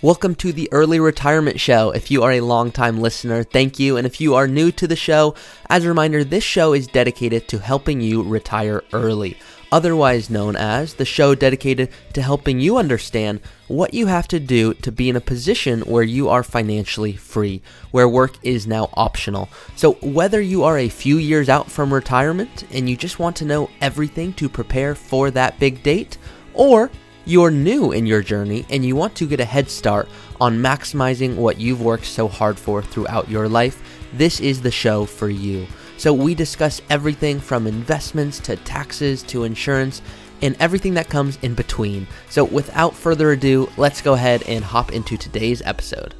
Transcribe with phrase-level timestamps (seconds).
[0.00, 1.90] Welcome to the Early Retirement Show.
[1.90, 3.96] If you are a longtime listener, thank you.
[3.96, 5.34] And if you are new to the show,
[5.68, 9.36] as a reminder, this show is dedicated to helping you retire early,
[9.72, 14.72] otherwise known as the show dedicated to helping you understand what you have to do
[14.74, 17.60] to be in a position where you are financially free,
[17.90, 19.48] where work is now optional.
[19.74, 23.44] So, whether you are a few years out from retirement and you just want to
[23.44, 26.18] know everything to prepare for that big date,
[26.54, 26.88] or
[27.28, 30.08] you're new in your journey and you want to get a head start
[30.40, 33.82] on maximizing what you've worked so hard for throughout your life,
[34.14, 35.66] this is the show for you.
[35.98, 40.00] So, we discuss everything from investments to taxes to insurance
[40.40, 42.06] and everything that comes in between.
[42.30, 46.14] So, without further ado, let's go ahead and hop into today's episode.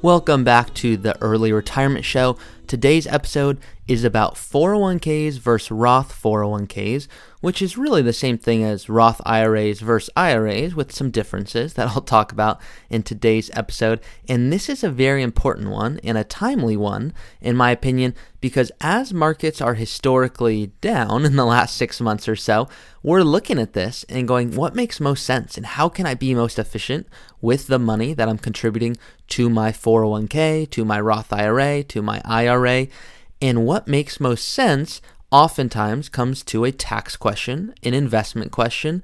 [0.00, 2.38] Welcome back to the Early Retirement Show.
[2.66, 7.06] Today's episode is about 401ks versus Roth 401ks,
[7.40, 11.88] which is really the same thing as Roth IRAs versus IRAs with some differences that
[11.88, 14.00] I'll talk about in today's episode.
[14.26, 18.72] And this is a very important one and a timely one, in my opinion, because
[18.80, 22.68] as markets are historically down in the last six months or so,
[23.02, 26.34] we're looking at this and going, what makes most sense and how can I be
[26.34, 27.06] most efficient
[27.42, 28.96] with the money that I'm contributing
[29.28, 32.63] to my 401k, to my Roth IRA, to my IRA?
[33.40, 39.02] And what makes most sense oftentimes comes to a tax question, an investment question,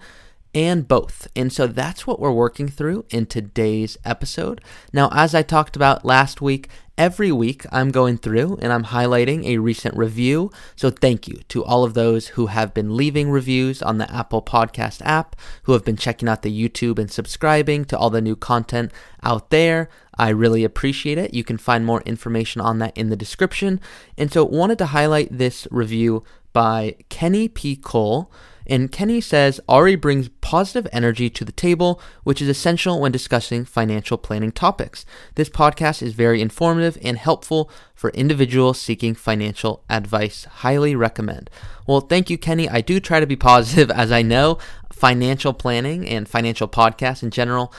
[0.55, 1.29] and both.
[1.37, 4.61] And so that's what we're working through in today's episode.
[4.93, 9.45] Now, as I talked about last week, every week I'm going through and I'm highlighting
[9.45, 10.51] a recent review.
[10.77, 14.43] So thank you to all of those who have been leaving reviews on the Apple
[14.43, 18.37] Podcast app, who have been checking out the YouTube and subscribing to all the new
[18.37, 19.89] content out there.
[20.21, 21.33] I really appreciate it.
[21.33, 23.81] You can find more information on that in the description.
[24.19, 27.75] And so wanted to highlight this review by Kenny P.
[27.75, 28.31] Cole.
[28.67, 33.65] And Kenny says Ari brings positive energy to the table, which is essential when discussing
[33.65, 35.07] financial planning topics.
[35.37, 40.45] This podcast is very informative and helpful for individuals seeking financial advice.
[40.45, 41.49] Highly recommend.
[41.87, 42.69] Well, thank you, Kenny.
[42.69, 44.59] I do try to be positive, as I know
[44.93, 47.73] financial planning and financial podcasts in general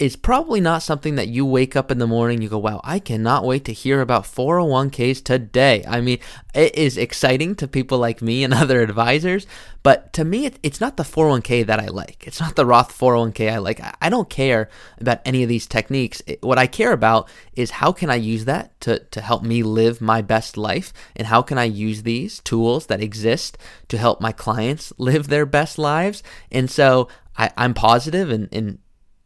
[0.00, 2.98] is probably not something that you wake up in the morning you go wow i
[2.98, 5.84] cannot wait to hear about 401ks today.
[5.86, 6.18] I mean
[6.54, 9.46] it is exciting to people like me and other advisors
[9.82, 12.26] but to me it's not the 401k that i like.
[12.26, 13.80] It's not the roth 401k i like.
[14.00, 16.22] I don't care about any of these techniques.
[16.40, 20.00] What i care about is how can i use that to, to help me live
[20.00, 24.32] my best life and how can i use these tools that exist to help my
[24.32, 26.22] clients live their best lives?
[26.50, 28.78] And so I, i'm positive and, and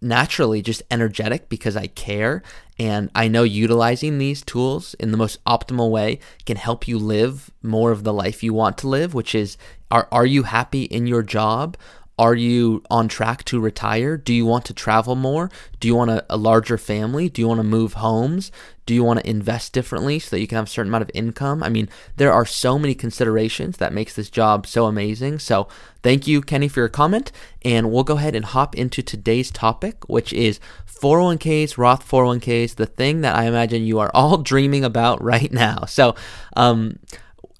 [0.04, 2.42] naturally just energetic because I care
[2.78, 7.50] and I know utilizing these tools in the most optimal way can help you live
[7.62, 9.56] more of the life you want to live, which is
[9.90, 11.76] are are you happy in your job?
[12.16, 14.16] Are you on track to retire?
[14.16, 15.50] Do you want to travel more?
[15.80, 17.28] Do you want a, a, larger family?
[17.28, 18.52] Do you want to move homes?
[18.86, 21.10] Do you want to invest differently so that you can have a certain amount of
[21.12, 21.62] income?
[21.62, 25.40] I mean, there are so many considerations that makes this job so amazing.
[25.40, 25.66] So,
[26.04, 27.32] thank you, Kenny, for your comment.
[27.64, 32.86] And we'll go ahead and hop into today's topic, which is 401ks, Roth 401ks, the
[32.86, 35.86] thing that I imagine you are all dreaming about right now.
[35.86, 36.14] So,
[36.54, 37.00] um,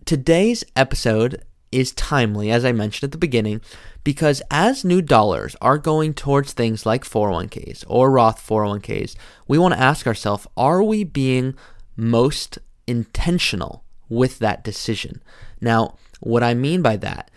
[0.05, 1.43] today's episode
[1.75, 3.61] is timely, as I mentioned at the beginning,
[4.05, 9.17] because as new dollars are going towards things like 401ks or Roth 401ks,
[9.49, 11.55] we want to ask ourselves are we being
[11.97, 15.21] most intentional with that decision?
[15.61, 17.31] Now, what I mean by that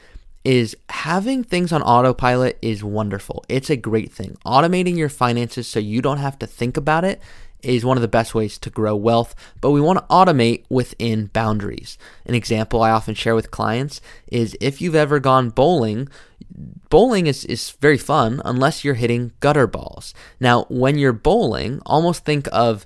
[0.44, 3.44] is having things on autopilot is wonderful.
[3.50, 4.38] It's a great thing.
[4.46, 7.20] Automating your finances so you don't have to think about it
[7.64, 11.28] is one of the best ways to grow wealth, but we want to automate within
[11.28, 11.98] boundaries.
[12.26, 16.08] An example I often share with clients is if you've ever gone bowling,
[16.90, 20.14] bowling is, is very fun unless you're hitting gutter balls.
[20.40, 22.86] Now, when you're bowling, almost think of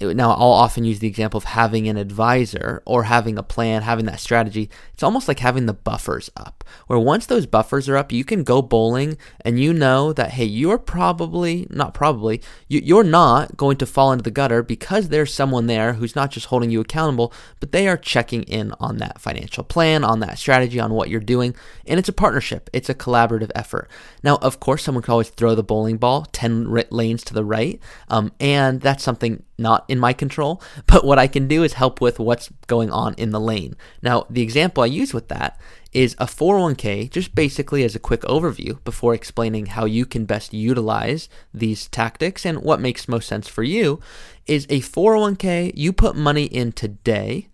[0.00, 4.06] now I'll often use the example of having an advisor or having a plan, having
[4.06, 4.70] that strategy.
[4.92, 8.42] It's almost like having the buffers up, where once those buffers are up, you can
[8.42, 13.86] go bowling and you know that, hey, you're probably, not probably, you're not going to
[13.86, 17.72] fall into the gutter because there's someone there who's not just holding you accountable, but
[17.72, 21.54] they are checking in on that financial plan, on that strategy, on what you're doing.
[21.86, 23.88] And it's a partnership, it's a collaborative effort.
[24.22, 27.80] Now, of course, someone can always throw the bowling ball 10 lanes to the right,
[28.08, 32.00] um, and that's something not in my control, but what I can do is help
[32.00, 33.74] with what's going on in the lane.
[34.02, 35.58] Now, the example I use with that
[35.92, 40.52] is a 401k, just basically as a quick overview before explaining how you can best
[40.52, 43.98] utilize these tactics and what makes most sense for you,
[44.46, 47.48] is a 401k, you put money in today.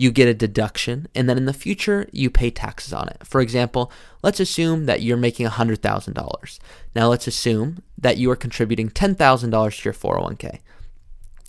[0.00, 3.26] you get a deduction, and then in the future, you pay taxes on it.
[3.26, 3.90] For example,
[4.22, 6.58] let's assume that you're making $100,000.
[6.94, 9.18] Now, let's assume that you are contributing $10,000
[9.50, 10.60] to your 401k.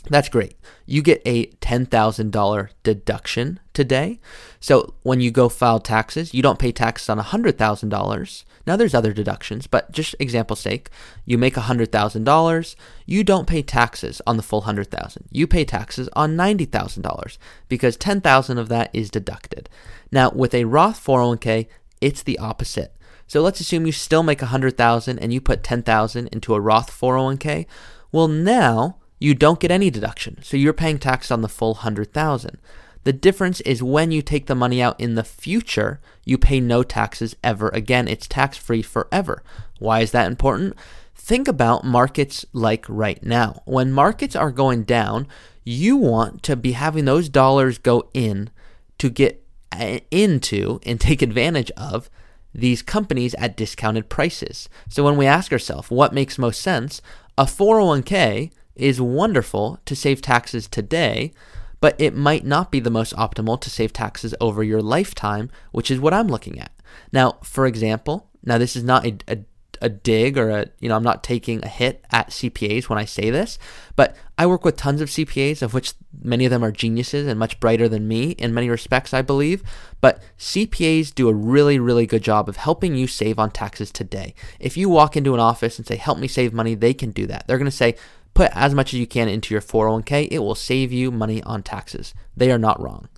[0.06, 0.56] That's great.
[0.86, 4.19] You get a $10,000 deduction today.
[4.60, 8.44] So when you go file taxes, you don't pay taxes on $100,000.
[8.66, 10.90] Now there's other deductions, but just example sake,
[11.25, 12.75] you make $100,000,
[13.06, 15.25] you don't pay taxes on the full 100,000.
[15.31, 17.38] You pay taxes on $90,000
[17.68, 19.69] because 10,000 of that is deducted.
[20.12, 21.68] Now with a Roth 401k,
[22.00, 22.96] it's the opposite.
[23.28, 27.66] So let's assume you still make 100,000 and you put 10,000 into a Roth 401k.
[28.12, 30.39] Well, now you don't get any deduction.
[30.42, 32.57] So you're paying tax on the full 100,000.
[33.04, 36.83] The difference is when you take the money out in the future, you pay no
[36.83, 38.07] taxes ever again.
[38.07, 39.44] It's tax free forever.
[39.80, 40.75] Why is that important?
[41.16, 43.62] Think about markets like right now.
[43.66, 45.27] When markets are going down,
[45.63, 48.50] you want to be having those dollars go in
[48.98, 52.10] to get uh, into and take advantage of
[52.54, 54.68] these companies at discounted prices.
[54.89, 57.01] So when we ask ourselves what makes most sense,
[57.38, 61.33] a 401k is wonderful to save taxes today,
[61.81, 65.89] but it might not be the most optimal to save taxes over your lifetime, which
[65.89, 66.71] is what I'm looking at.
[67.11, 69.37] Now, for example, now this is not a, a,
[69.81, 73.05] a dig or a, you know, I'm not taking a hit at CPAs when I
[73.05, 73.57] say this,
[73.95, 77.39] but I work with tons of CPAs, of which many of them are geniuses and
[77.39, 79.63] much brighter than me in many respects, I believe.
[80.01, 84.33] But CPAs do a really, really good job of helping you save on taxes today.
[84.59, 87.27] If you walk into an office and say, help me save money, they can do
[87.27, 87.47] that.
[87.47, 87.95] They're going to say,
[88.39, 90.30] Put as much as you can into your 401k.
[90.31, 92.13] It will save you money on taxes.
[92.38, 93.09] They are not wrong.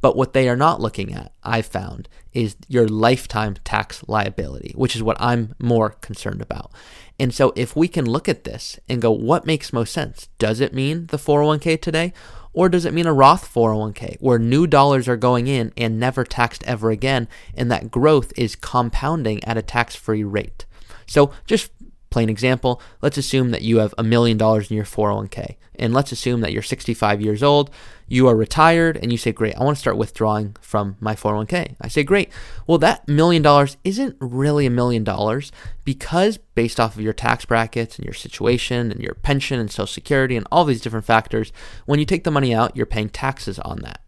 [0.00, 4.94] But what they are not looking at, I've found, is your lifetime tax liability, which
[4.94, 6.70] is what I'm more concerned about.
[7.18, 10.28] And so if we can look at this and go, what makes most sense?
[10.38, 12.12] Does it mean the 401k today?
[12.52, 16.22] Or does it mean a Roth 401k where new dollars are going in and never
[16.22, 20.66] taxed ever again, and that growth is compounding at a tax free rate?
[21.08, 21.72] So just
[22.18, 25.54] Plain example, let's assume that you have a million dollars in your 401k.
[25.76, 27.70] And let's assume that you're 65 years old,
[28.08, 31.76] you are retired, and you say, Great, I want to start withdrawing from my 401k.
[31.80, 32.32] I say, Great.
[32.66, 35.52] Well, that million dollars isn't really a million dollars
[35.84, 39.86] because, based off of your tax brackets and your situation and your pension and Social
[39.86, 41.52] Security and all these different factors,
[41.86, 44.00] when you take the money out, you're paying taxes on that.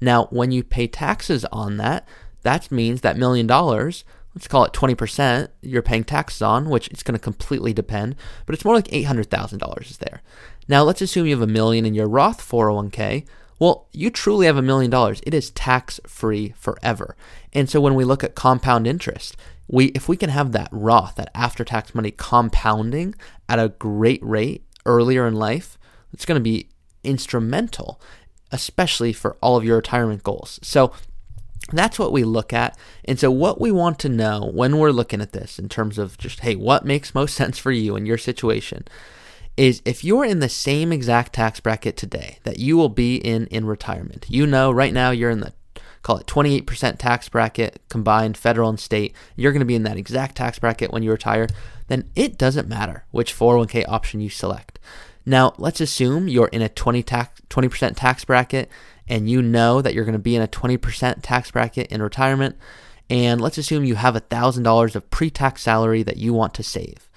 [0.00, 2.08] Now, when you pay taxes on that,
[2.42, 4.04] that means that million dollars
[4.34, 8.16] let's call it 20% you're paying taxes on, which it's going to completely depend,
[8.46, 10.22] but it's more like $800,000 is there.
[10.68, 13.26] Now, let's assume you have a million in your Roth 401k.
[13.58, 15.20] Well, you truly have a million dollars.
[15.26, 17.16] It is tax free forever.
[17.52, 19.36] And so when we look at compound interest,
[19.68, 23.14] we if we can have that Roth, that after tax money compounding
[23.48, 25.78] at a great rate earlier in life,
[26.12, 26.68] it's going to be
[27.04, 28.00] instrumental,
[28.50, 30.58] especially for all of your retirement goals.
[30.62, 30.92] So
[31.72, 32.76] that's what we look at.
[33.04, 36.18] And so, what we want to know when we're looking at this in terms of
[36.18, 38.84] just, hey, what makes most sense for you in your situation
[39.56, 43.46] is if you're in the same exact tax bracket today that you will be in
[43.46, 45.52] in retirement, you know, right now you're in the
[46.02, 49.96] call it 28% tax bracket combined federal and state, you're going to be in that
[49.96, 51.48] exact tax bracket when you retire,
[51.88, 54.78] then it doesn't matter which 401k option you select.
[55.26, 58.68] Now, let's assume you're in a 20 tax, 20% tax bracket
[59.08, 62.56] and you know that you're going to be in a 20% tax bracket in retirement,
[63.10, 67.08] and let's assume you have $1,000 of pre tax salary that you want to save.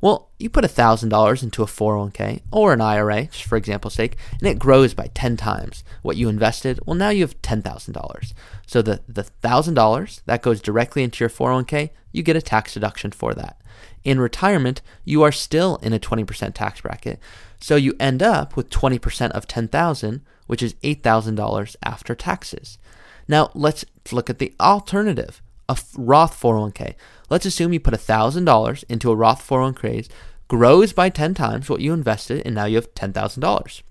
[0.00, 4.58] Well, you put $1,000 into a 401k or an IRA, for example's sake, and it
[4.58, 6.78] grows by 10 times what you invested.
[6.86, 8.32] Well, now you have $10,000.
[8.66, 13.10] So the, the $1,000 that goes directly into your 401k, you get a tax deduction
[13.10, 13.60] for that.
[14.04, 17.18] In retirement, you are still in a 20% tax bracket.
[17.60, 22.78] So you end up with 20% of 10,000, which is $8,000 after taxes.
[23.26, 26.94] Now let's look at the alternative, a Roth 401k.
[27.30, 30.08] Let's assume you put $1,000 into a Roth 401k,
[30.48, 33.82] grows by 10 times what you invested, and now you have $10,000.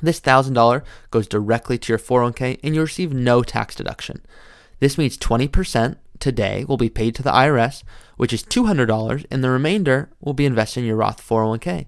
[0.00, 4.24] This $1,000 goes directly to your 401k and you receive no tax deduction.
[4.80, 7.82] This means 20% today will be paid to the IRS,
[8.16, 11.86] which is $200, and the remainder will be invested in your Roth 401k.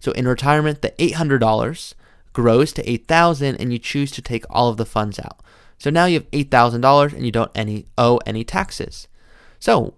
[0.00, 1.94] So in retirement, the $800
[2.32, 5.41] grows to 8000 and you choose to take all of the funds out.
[5.82, 9.08] So now you have $8,000 and you don't any owe any taxes.
[9.58, 9.94] So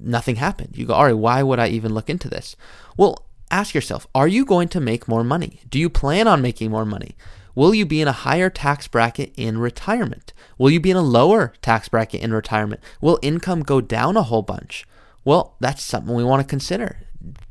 [0.00, 0.78] nothing happened.
[0.78, 2.54] You go, all right, why would I even look into this?
[2.96, 5.58] Well, ask yourself, are you going to make more money?
[5.68, 7.16] Do you plan on making more money?
[7.56, 10.32] Will you be in a higher tax bracket in retirement?
[10.56, 12.80] Will you be in a lower tax bracket in retirement?
[13.00, 14.86] Will income go down a whole bunch?
[15.24, 16.98] Well, that's something we want to consider.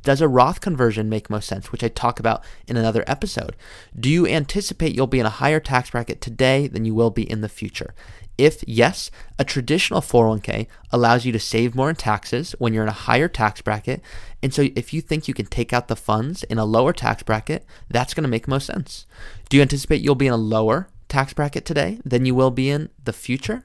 [0.02, 3.56] Does a Roth conversion make most sense, which I talk about in another episode?
[3.98, 7.28] Do you anticipate you'll be in a higher tax bracket today than you will be
[7.28, 7.94] in the future?
[8.36, 12.88] If yes, a traditional 401k allows you to save more in taxes when you're in
[12.88, 14.00] a higher tax bracket.
[14.42, 17.22] And so if you think you can take out the funds in a lower tax
[17.22, 19.06] bracket, that's going to make most sense.
[19.48, 22.70] Do you anticipate you'll be in a lower tax bracket today than you will be
[22.70, 23.64] in the future?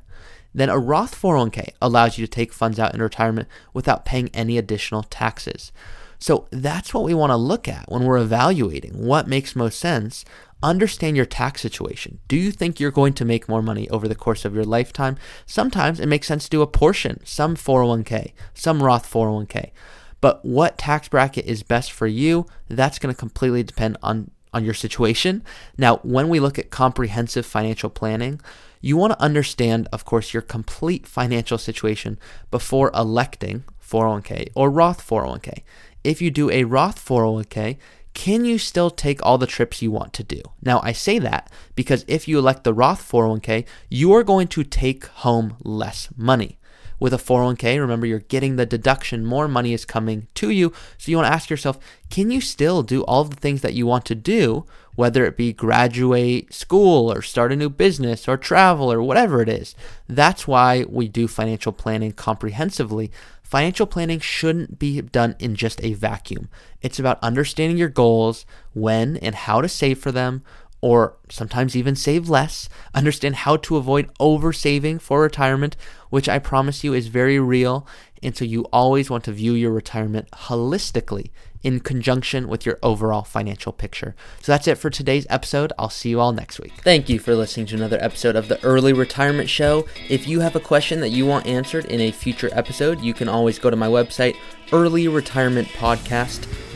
[0.53, 4.58] Then a Roth 401k allows you to take funds out in retirement without paying any
[4.58, 5.72] additional taxes.
[6.20, 10.25] So that's what we want to look at when we're evaluating what makes most sense.
[10.62, 12.20] Understand your tax situation.
[12.27, 15.18] Do you think you're going to make more money over the course of your lifetime?
[15.46, 19.72] Sometimes it makes sense to do a portion, some 401k, some Roth 401k.
[20.20, 24.65] But what tax bracket is best for you, that's going to completely depend on, on
[24.65, 25.44] your situation.
[25.77, 28.41] Now, when we look at comprehensive financial planning,
[28.81, 32.17] you want to understand, of course, your complete financial situation
[32.51, 35.63] before electing 401k or Roth 401k.
[36.03, 37.77] If you do a Roth 401k,
[38.13, 40.41] can you still take all the trips you want to do?
[40.62, 44.63] Now, I say that because if you elect the Roth 401k, you are going to
[44.63, 46.57] take home less money.
[47.00, 50.74] With a 401k, remember you're getting the deduction, more money is coming to you.
[50.98, 53.86] So you want to ask yourself, can you still do all the things that you
[53.86, 54.65] want to do,
[55.00, 59.50] whether it be graduate school or start a new business or travel or whatever it
[59.50, 59.75] is?
[60.08, 63.12] That's why we do financial planning comprehensively
[63.50, 66.50] Financial planning shouldn't be done in just a vacuum.
[66.84, 70.44] It's about understanding your goals, when and how to save for them,
[70.82, 72.70] or sometimes even save less.
[72.94, 75.75] Understand how to avoid oversaving for retirement,
[76.12, 77.88] which I promise you is very real.
[78.22, 81.32] And so you always want to view your retirement holistically
[81.63, 84.16] in conjunction with your overall financial picture.
[84.42, 85.74] So that's it for today's episode.
[85.78, 86.74] I'll see you all next week.
[86.84, 89.86] Thank you for listening to another episode of the Early Retirement Show.
[90.08, 93.28] If you have a question that you want answered in a future episode, you can
[93.28, 94.36] always go to my website,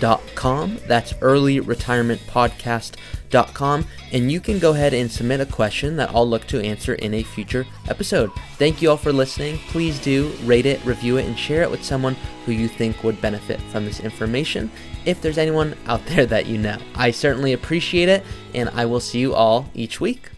[0.03, 0.79] earlyretirementpodcast.com.
[0.87, 3.85] That's earlyretirementpodcast.com.
[4.11, 7.13] And you can go ahead and submit a question that I'll look to answer in
[7.15, 8.31] a future episode.
[8.57, 9.57] Thank you all for listening.
[9.69, 13.21] Please do rate it, review it, and share it with someone who you think would
[13.21, 14.69] benefit from this information
[15.05, 16.77] if there's anyone out there that you know.
[16.95, 20.29] I certainly appreciate it, and I will see you all each week.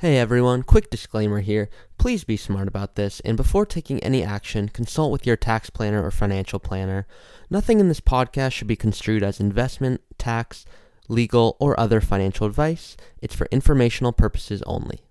[0.00, 1.70] Hey everyone, quick disclaimer here.
[1.96, 6.04] Please be smart about this, and before taking any action, consult with your tax planner
[6.04, 7.06] or financial planner.
[7.48, 10.66] Nothing in this podcast should be construed as investment, tax,
[11.08, 12.98] legal, or other financial advice.
[13.22, 15.05] It's for informational purposes only.